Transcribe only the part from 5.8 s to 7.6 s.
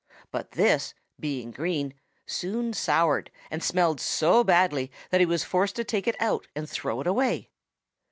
take it out and throw it away.